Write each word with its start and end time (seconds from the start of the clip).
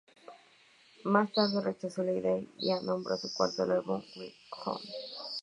Más 1.03 1.31
tarde 1.31 1.61
rechazó 1.61 2.01
la 2.01 2.13
idea, 2.13 2.39
y 2.57 2.73
nombró 2.83 3.13
a 3.13 3.17
su 3.19 3.31
cuarto 3.35 3.61
álbum 3.61 4.01
"Wild 4.15 4.33
Ones". 4.65 4.91